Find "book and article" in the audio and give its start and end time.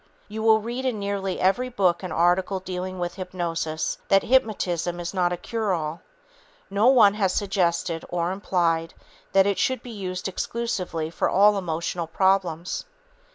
1.69-2.59